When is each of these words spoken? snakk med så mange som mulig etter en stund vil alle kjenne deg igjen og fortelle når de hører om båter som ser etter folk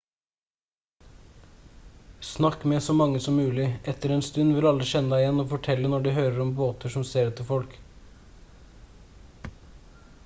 snakk 2.29 2.63
med 2.71 2.83
så 2.85 2.95
mange 3.01 3.21
som 3.25 3.37
mulig 3.41 3.67
etter 3.93 4.15
en 4.15 4.25
stund 4.29 4.57
vil 4.57 4.69
alle 4.71 4.89
kjenne 4.93 5.13
deg 5.13 5.23
igjen 5.27 5.45
og 5.45 5.53
fortelle 5.53 5.93
når 5.93 6.09
de 6.09 6.17
hører 6.17 6.41
om 6.47 6.57
båter 6.63 6.95
som 6.97 7.07
ser 7.13 7.29
etter 7.33 7.49
folk 7.53 7.79